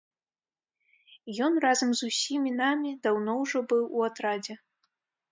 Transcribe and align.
Ён 1.47 1.53
разам 1.65 1.89
з 1.99 2.09
усімі 2.11 2.53
намі 2.61 2.93
даўно 3.03 3.35
ўжо 3.41 3.59
быў 3.75 3.83
у 3.99 4.07
атрадзе. 4.07 4.57